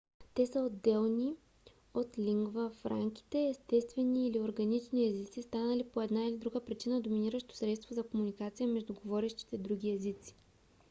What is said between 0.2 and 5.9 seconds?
те са отделни от лингва франките- естествени или органични езици станали